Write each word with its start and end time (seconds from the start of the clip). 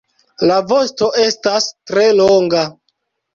La 0.51 0.55
vosto 0.71 1.09
estas 1.25 1.67
tre 1.93 2.07
longa. 2.23 2.65